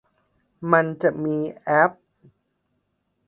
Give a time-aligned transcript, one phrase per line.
[0.71, 1.91] มันจะมีแอป